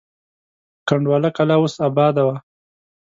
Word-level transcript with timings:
کنډواله 0.87 1.29
کلا 1.37 1.55
اوس 1.59 1.75
اباده 1.87 2.23
وه. 2.27 2.35